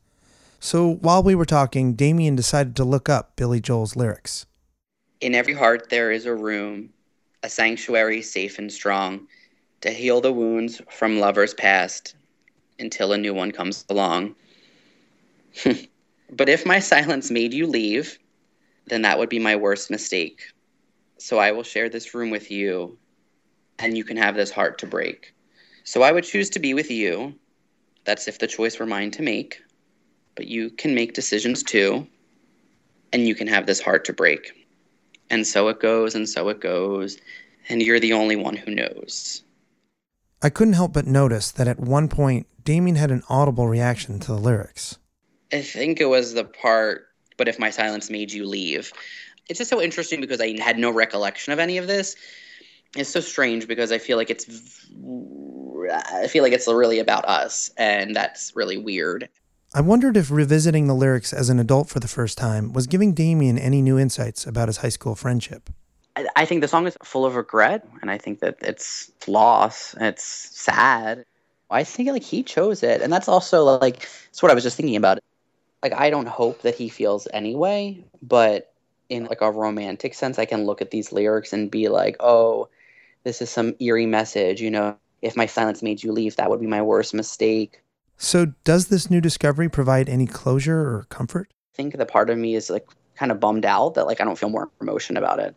So 0.60 0.96
while 0.96 1.24
we 1.24 1.36
were 1.36 1.46
talking, 1.46 1.94
Damian 1.94 2.36
decided 2.36 2.76
to 2.76 2.84
look 2.84 3.08
up 3.08 3.36
Billy 3.38 3.62
Joel's 3.62 3.96
lyrics. 3.96 4.46
In 5.22 5.36
every 5.36 5.54
heart 5.54 5.90
there 5.90 6.12
is 6.12 6.26
a 6.26 6.36
room 6.36 6.90
a 7.44 7.50
sanctuary 7.50 8.22
safe 8.22 8.58
and 8.58 8.72
strong 8.72 9.28
to 9.82 9.92
heal 9.92 10.22
the 10.22 10.32
wounds 10.32 10.82
from 10.90 11.20
lovers 11.20 11.54
past 11.54 12.16
until 12.80 13.12
a 13.12 13.18
new 13.18 13.34
one 13.34 13.52
comes 13.52 13.86
along. 13.90 14.36
but 16.32 16.50
if 16.50 16.66
my 16.66 16.80
silence 16.80 17.30
made 17.30 17.54
you 17.54 17.68
leave, 17.68 18.18
then 18.88 19.02
that 19.04 19.18
would 19.18 19.30
be 19.30 19.40
my 19.40 19.56
worst 19.56 19.90
mistake. 19.90 20.42
So 21.18 21.38
I 21.40 21.52
will 21.52 21.63
share 21.63 21.90
this 21.90 22.13
room 22.13 22.30
with 22.30 22.52
you, 22.52 22.98
and 23.80 23.98
you 23.98 24.04
can 24.04 24.18
have 24.18 24.36
this 24.36 24.52
heart 24.52 24.78
to 24.80 24.88
break. 24.88 25.34
So 25.84 26.02
I 26.02 26.12
would 26.12 26.24
choose 26.24 26.50
to 26.52 26.60
be 26.60 26.74
with 26.74 26.92
you. 26.92 27.34
That's 28.06 28.28
if 28.28 28.40
the 28.40 28.48
choice 28.48 28.80
were 28.80 28.86
mine 28.86 29.12
to 29.12 29.22
make. 29.22 29.62
But 30.36 30.48
you 30.48 30.70
can 30.72 30.96
make 30.96 31.13
decisions 31.13 31.63
too, 31.63 32.08
and 33.12 33.28
you 33.28 33.36
can 33.36 33.48
have 33.48 33.66
this 33.66 33.80
heart 33.80 34.06
to 34.06 34.13
break. 34.13 34.68
And 35.30 35.48
so 35.48 35.70
it 35.70 35.80
goes, 35.80 36.16
and 36.16 36.28
so 36.28 36.50
it 36.50 36.60
goes, 36.60 37.18
and 37.70 37.82
you're 37.82 38.00
the 38.00 38.13
only 38.13 38.36
one 38.36 38.56
who 38.56 38.74
knows. 38.74 39.44
I 40.42 40.50
couldn't 40.50 40.74
help 40.74 40.94
but 40.94 41.08
notice 41.08 41.52
that 41.52 41.70
at 41.70 41.80
one 41.80 42.10
point, 42.10 42.48
Damian 42.63 42.98
had 42.98 43.12
an 43.12 43.24
audible 43.30 43.68
reaction 43.68 44.20
to 44.20 44.28
the 44.28 44.38
lyrics. 44.38 44.98
I 45.54 45.62
think 45.62 46.02
it 46.02 46.06
was 46.06 46.34
the 46.34 46.44
part, 46.44 47.08
but 47.38 47.48
if 47.48 47.60
my 47.60 47.70
silence 47.70 48.10
made 48.10 48.32
you 48.32 48.46
leave. 48.46 48.92
It's 49.50 49.58
just 49.58 49.70
so 49.70 49.82
interesting 49.82 50.22
because 50.22 50.40
I 50.40 50.60
had 50.60 50.78
no 50.78 50.90
recollection 50.90 51.54
of 51.54 51.60
any 51.60 51.78
of 51.78 51.88
this. 51.88 52.16
It's 52.96 53.10
so 53.10 53.20
strange 53.20 53.68
because 53.68 53.92
I 53.92 53.98
feel 53.98 54.18
like 54.18 54.30
it's 54.30 54.46
I 56.13 56.28
feel 56.28 56.44
like 56.44 56.54
it's 56.54 56.68
really 56.68 57.00
about 57.00 57.25
us 57.25 57.72
and 57.78 58.16
that's 58.16 58.56
really 58.56 58.78
weird. 58.78 59.30
I 59.75 59.82
wondered 59.82 60.16
if 60.16 60.30
revisiting 60.30 60.86
the 60.86 60.94
lyrics 60.94 61.34
as 61.34 61.50
an 61.50 61.60
adult 61.60 61.90
for 61.90 62.00
the 62.00 62.08
first 62.08 62.38
time 62.38 62.74
was 62.74 62.86
giving 62.86 63.13
Damian 63.13 63.58
any 63.58 63.82
new 63.82 63.98
insights 63.98 64.46
about 64.46 64.70
his 64.70 64.78
high 64.78 64.90
school 64.90 65.16
friendship. 65.16 65.72
I, 66.16 66.28
I 66.36 66.46
think 66.46 66.62
the 66.62 66.68
song 66.68 66.86
is 66.86 66.96
full 67.04 67.25
of 67.25 67.36
regret, 67.36 67.88
and 68.02 68.12
I 68.12 68.20
think 68.20 68.40
that 68.40 68.58
it's 68.62 69.12
loss. 69.28 69.96
It's 70.00 70.24
sad. 70.24 71.25
I 71.72 71.84
think 71.84 72.10
like 72.10 72.24
he 72.24 72.44
chose 72.44 72.84
it, 72.84 73.02
and 73.02 73.12
that's 73.12 73.28
also 73.28 73.80
like 73.80 74.02
that's 74.25 74.44
what 74.44 74.52
I 74.52 74.54
was 74.54 74.63
just 74.63 74.78
thinking 74.78 74.96
about. 74.96 75.18
Like 75.84 75.94
I 75.94 76.10
don't 76.10 76.28
hope 76.28 76.62
that 76.62 76.75
he 76.75 76.90
feels 76.90 77.28
anyway, 77.34 78.04
but 78.22 78.74
in 79.10 79.25
like 79.25 79.42
a 79.42 79.52
romantic 79.52 80.13
sense, 80.13 80.40
I 80.40 80.46
can 80.46 80.66
look 80.66 80.82
at 80.82 80.92
these 80.92 81.12
lyrics 81.12 81.54
and 81.54 81.70
be 81.70 81.90
like, 81.90 82.16
oh, 82.22 82.70
this 83.24 83.42
is 83.42 83.50
some 83.50 83.75
eerie 83.80 84.06
message. 84.06 84.62
You 84.62 84.72
know, 84.72 84.98
if 85.22 85.36
my 85.36 85.46
silence 85.46 85.84
made 85.84 86.02
you 86.02 86.12
leave, 86.12 86.38
that 86.38 86.50
would 86.50 86.62
be 86.62 86.68
my 86.68 86.82
worst 86.82 87.13
mistake. 87.13 87.82
So, 88.18 88.54
does 88.63 88.88
this 88.88 89.10
new 89.10 89.20
discovery 89.20 89.70
provide 89.70 90.08
any 90.08 90.25
closure 90.25 90.80
or 90.80 91.06
comfort? 91.10 91.50
I 91.74 91.75
think 91.75 91.98
the 91.98 92.06
part 92.06 92.30
of 92.30 92.38
me 92.38 92.56
is 92.56 92.70
like 92.70 92.88
kind 93.16 93.32
of 93.32 93.40
bummed 93.40 93.66
out 93.66 93.96
that 93.96 94.08
like 94.08 94.22
I 94.22 94.24
don't 94.24 94.38
feel 94.38 94.50
more 94.50 94.70
emotion 94.82 95.18
about 95.18 95.40
it. 95.40 95.56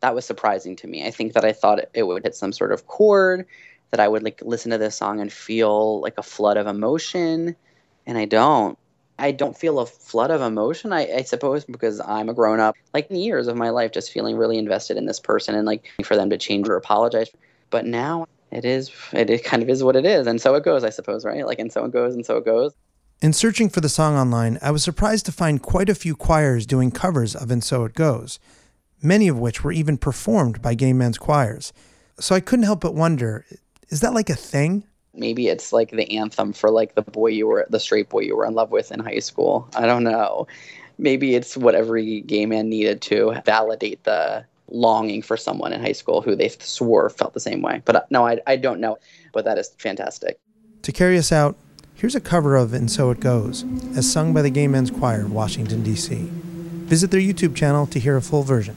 That 0.00 0.14
was 0.14 0.26
surprising 0.26 0.76
to 0.76 0.86
me. 0.86 1.06
I 1.06 1.10
think 1.10 1.32
that 1.32 1.44
I 1.44 1.52
thought 1.52 1.80
it 1.94 2.02
would 2.02 2.24
hit 2.24 2.34
some 2.34 2.52
sort 2.52 2.72
of 2.72 2.86
chord 2.86 3.46
that 3.90 4.00
I 4.00 4.08
would 4.08 4.22
like 4.22 4.42
listen 4.42 4.70
to 4.72 4.78
this 4.78 4.96
song 4.96 5.20
and 5.20 5.32
feel 5.32 6.00
like 6.00 6.18
a 6.18 6.22
flood 6.22 6.56
of 6.58 6.66
emotion, 6.66 7.56
and 8.06 8.18
I 8.18 8.26
don't. 8.26 8.78
I 9.18 9.30
don't 9.30 9.56
feel 9.56 9.78
a 9.78 9.86
flood 9.86 10.30
of 10.30 10.40
emotion, 10.40 10.92
I, 10.92 11.18
I 11.18 11.22
suppose, 11.22 11.64
because 11.64 12.00
I'm 12.00 12.28
a 12.28 12.34
grown 12.34 12.60
up, 12.60 12.76
like 12.92 13.06
years 13.10 13.46
of 13.46 13.56
my 13.56 13.70
life, 13.70 13.92
just 13.92 14.10
feeling 14.10 14.36
really 14.36 14.58
invested 14.58 14.96
in 14.96 15.06
this 15.06 15.20
person 15.20 15.54
and 15.54 15.66
like 15.66 15.88
for 16.04 16.16
them 16.16 16.30
to 16.30 16.38
change 16.38 16.68
or 16.68 16.76
apologize. 16.76 17.30
But 17.70 17.86
now 17.86 18.26
it 18.50 18.64
is, 18.64 18.90
it, 19.12 19.30
it 19.30 19.44
kind 19.44 19.62
of 19.62 19.68
is 19.68 19.84
what 19.84 19.96
it 19.96 20.04
is. 20.04 20.26
And 20.26 20.40
so 20.40 20.54
it 20.54 20.64
goes, 20.64 20.84
I 20.84 20.90
suppose, 20.90 21.24
right? 21.24 21.46
Like, 21.46 21.58
and 21.58 21.72
so 21.72 21.84
it 21.84 21.92
goes, 21.92 22.14
and 22.14 22.26
so 22.26 22.36
it 22.36 22.44
goes. 22.44 22.72
In 23.22 23.32
searching 23.32 23.68
for 23.68 23.80
the 23.80 23.88
song 23.88 24.16
online, 24.16 24.58
I 24.60 24.70
was 24.70 24.82
surprised 24.82 25.26
to 25.26 25.32
find 25.32 25.62
quite 25.62 25.88
a 25.88 25.94
few 25.94 26.16
choirs 26.16 26.66
doing 26.66 26.90
covers 26.90 27.34
of 27.34 27.50
And 27.50 27.62
So 27.62 27.84
It 27.84 27.94
Goes, 27.94 28.38
many 29.00 29.28
of 29.28 29.38
which 29.38 29.62
were 29.62 29.72
even 29.72 29.96
performed 29.96 30.60
by 30.60 30.74
gay 30.74 30.92
men's 30.92 31.18
choirs. 31.18 31.72
So 32.18 32.34
I 32.34 32.40
couldn't 32.40 32.64
help 32.64 32.80
but 32.80 32.94
wonder 32.94 33.44
is 33.88 34.00
that 34.00 34.14
like 34.14 34.30
a 34.30 34.34
thing? 34.34 34.84
Maybe 35.14 35.48
it's 35.48 35.72
like 35.72 35.90
the 35.90 36.18
anthem 36.18 36.52
for 36.52 36.70
like 36.70 36.94
the 36.94 37.02
boy 37.02 37.28
you 37.28 37.46
were 37.46 37.66
the 37.70 37.80
straight 37.80 38.08
boy 38.08 38.20
you 38.20 38.36
were 38.36 38.46
in 38.46 38.54
love 38.54 38.70
with 38.70 38.92
in 38.92 39.00
high 39.00 39.18
school. 39.18 39.68
I 39.76 39.86
don't 39.86 40.04
know. 40.04 40.46
Maybe 40.98 41.34
it's 41.34 41.56
what 41.56 41.74
every 41.74 42.20
gay 42.22 42.46
man 42.46 42.68
needed 42.68 43.02
to 43.02 43.40
validate 43.44 44.04
the 44.04 44.44
longing 44.68 45.22
for 45.22 45.36
someone 45.36 45.72
in 45.72 45.80
high 45.80 45.92
school 45.92 46.22
who 46.22 46.34
they 46.34 46.48
swore 46.48 47.10
felt 47.10 47.34
the 47.34 47.40
same 47.40 47.62
way. 47.62 47.82
But 47.84 47.96
uh, 47.96 48.02
no 48.10 48.26
i, 48.26 48.40
I 48.46 48.56
don't 48.56 48.80
know. 48.80 48.98
But 49.32 49.44
that 49.44 49.58
is 49.58 49.70
fantastic. 49.78 50.38
To 50.82 50.92
carry 50.92 51.18
us 51.18 51.32
out 51.32 51.56
here's 51.96 52.14
a 52.14 52.20
cover 52.20 52.56
of 52.56 52.74
and 52.74 52.90
so 52.90 53.10
it 53.10 53.20
goes 53.20 53.64
as 53.96 54.10
sung 54.10 54.34
by 54.34 54.42
the 54.42 54.50
gay 54.50 54.66
men's 54.66 54.90
choir 54.90 55.26
washington 55.26 55.82
d.c 55.82 56.14
visit 56.84 57.10
their 57.10 57.20
youtube 57.20 57.54
channel 57.54 57.86
to 57.86 57.98
hear 57.98 58.16
a 58.16 58.22
full 58.22 58.42
version 58.42 58.76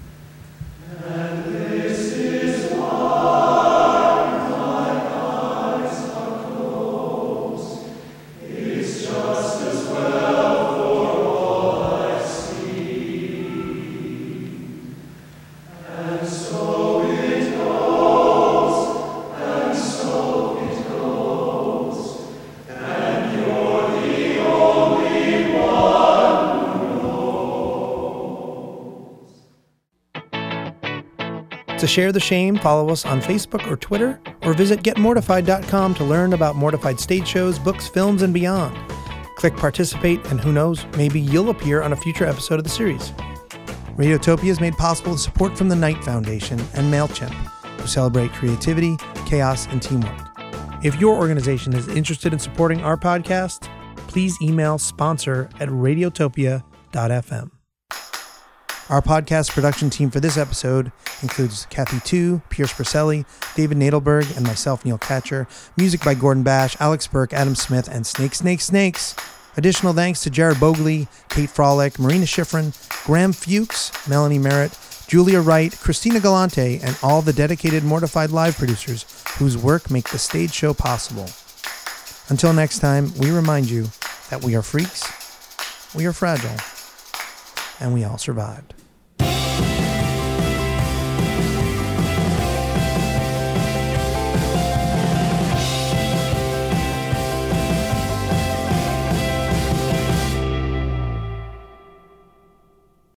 To 31.88 31.94
share 31.94 32.12
the 32.12 32.20
shame, 32.20 32.58
follow 32.58 32.90
us 32.90 33.06
on 33.06 33.22
Facebook 33.22 33.66
or 33.72 33.78
Twitter, 33.78 34.20
or 34.42 34.54
visit 34.54 34.84
getmortified.com 34.84 35.94
to 35.94 36.04
learn 36.04 36.34
about 36.34 36.58
Mortified 36.58 37.00
stage 37.00 37.26
shows, 37.26 37.58
books, 37.58 37.88
films, 37.88 38.24
and 38.24 38.34
beyond. 38.34 38.78
Click 39.38 39.56
participate, 39.56 40.20
and 40.26 40.38
who 40.38 40.52
knows, 40.52 40.86
maybe 40.98 41.22
you'll 41.22 41.50
appear 41.50 41.82
on 41.82 41.94
a 41.94 41.96
future 41.96 42.26
episode 42.26 42.56
of 42.56 42.66
the 42.66 42.70
series. 42.70 43.12
Radiotopia 43.96 44.50
is 44.50 44.60
made 44.60 44.74
possible 44.74 45.12
with 45.12 45.22
support 45.22 45.58
from 45.58 45.70
the 45.70 45.78
Knight 45.78 46.04
Foundation 46.04 46.60
and 46.74 46.94
MailChimp, 46.94 47.32
who 47.80 47.88
celebrate 47.88 48.34
creativity, 48.34 48.98
chaos, 49.26 49.66
and 49.68 49.82
teamwork. 49.82 50.28
If 50.84 51.00
your 51.00 51.16
organization 51.16 51.72
is 51.72 51.88
interested 51.88 52.34
in 52.34 52.40
supporting 52.40 52.82
our 52.82 52.98
podcast, 52.98 53.70
please 54.10 54.38
email 54.42 54.78
sponsor 54.78 55.48
at 55.62 55.70
radiotopia.fm. 55.70 57.57
Our 58.90 59.02
podcast 59.02 59.52
production 59.52 59.90
team 59.90 60.10
for 60.10 60.22
this 60.22 60.38
episode 60.38 60.94
includes 61.22 61.68
Kathy 61.70 62.00
Tu, 62.00 62.42
Pierce 62.50 62.72
Perselli, 62.72 63.26
David 63.54 63.78
Nadelberg, 63.78 64.34
and 64.38 64.48
myself, 64.48 64.86
Neil 64.86 64.98
Katcher. 64.98 65.46
Music 65.76 66.02
by 66.06 66.14
Gordon 66.14 66.44
Bash, 66.44 66.78
Alex 66.80 67.06
Burke, 67.06 67.34
Adam 67.34 67.54
Smith, 67.54 67.90
and 67.92 68.08
Snake 68.08 68.34
Snake 68.34 68.62
Snakes. 68.62 69.14
Additional 69.58 69.92
thanks 69.92 70.22
to 70.24 70.30
Jared 70.30 70.56
Bogley, 70.56 71.10
Kate 71.28 71.50
Frolick, 71.50 72.00
Marina 72.00 72.24
Schifrin, 72.24 72.74
Graham 73.06 73.34
Fuchs, 73.34 73.92
Melanie 74.08 74.40
Merritt, 74.40 74.80
Julia 75.10 75.42
Wright, 75.42 75.78
Christina 75.78 76.22
Galante, 76.22 76.80
and 76.82 76.98
all 77.04 77.22
the 77.22 77.34
dedicated 77.34 77.84
Mortified 77.84 78.32
Live 78.32 78.58
producers 78.58 79.06
whose 79.38 79.58
work 79.58 79.92
make 79.92 80.08
the 80.12 80.18
stage 80.18 80.54
show 80.54 80.74
possible. 80.74 81.30
Until 82.30 82.54
next 82.54 82.80
time, 82.80 83.14
we 83.18 83.32
remind 83.32 83.70
you 83.70 83.88
that 84.30 84.46
we 84.46 84.56
are 84.56 84.62
freaks, 84.62 85.04
we 85.94 86.06
are 86.06 86.14
fragile, 86.14 86.56
and 87.82 87.94
we 87.94 88.06
all 88.06 88.18
survived. 88.18 88.76